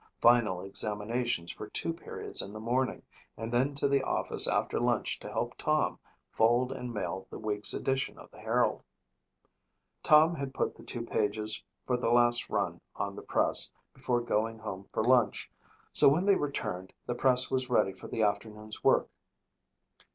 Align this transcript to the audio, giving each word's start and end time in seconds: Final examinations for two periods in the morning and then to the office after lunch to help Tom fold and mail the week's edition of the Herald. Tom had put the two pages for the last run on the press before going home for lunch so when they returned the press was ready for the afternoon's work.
Final 0.19 0.63
examinations 0.63 1.51
for 1.51 1.69
two 1.69 1.93
periods 1.93 2.41
in 2.41 2.53
the 2.53 2.59
morning 2.59 3.03
and 3.37 3.51
then 3.53 3.75
to 3.75 3.87
the 3.87 4.01
office 4.01 4.47
after 4.47 4.79
lunch 4.79 5.19
to 5.19 5.29
help 5.29 5.53
Tom 5.59 5.99
fold 6.31 6.71
and 6.71 6.91
mail 6.91 7.27
the 7.29 7.37
week's 7.37 7.71
edition 7.71 8.17
of 8.17 8.31
the 8.31 8.39
Herald. 8.39 8.81
Tom 10.01 10.33
had 10.33 10.55
put 10.55 10.73
the 10.75 10.81
two 10.81 11.05
pages 11.05 11.63
for 11.85 11.97
the 11.97 12.09
last 12.09 12.49
run 12.49 12.81
on 12.95 13.15
the 13.15 13.21
press 13.21 13.69
before 13.93 14.21
going 14.21 14.57
home 14.57 14.89
for 14.91 15.03
lunch 15.03 15.51
so 15.91 16.09
when 16.09 16.25
they 16.25 16.33
returned 16.35 16.91
the 17.05 17.13
press 17.13 17.51
was 17.51 17.69
ready 17.69 17.93
for 17.93 18.07
the 18.07 18.23
afternoon's 18.23 18.83
work. 18.83 19.07